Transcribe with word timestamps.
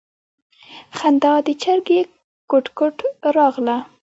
خندا 0.97 1.33
د 1.47 1.49
چرگې 1.61 1.99
کوټ 2.49 2.65
کوټ 2.77 2.95
راغله. 3.35 3.77